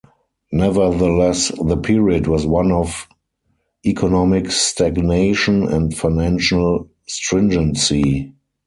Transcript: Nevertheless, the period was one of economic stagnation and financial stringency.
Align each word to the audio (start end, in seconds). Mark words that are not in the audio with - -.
Nevertheless, 0.51 1.51
the 1.63 1.77
period 1.77 2.25
was 2.25 2.43
one 2.47 2.71
of 2.71 3.07
economic 3.85 4.49
stagnation 4.49 5.67
and 5.71 5.95
financial 5.95 6.89
stringency. 7.07 8.33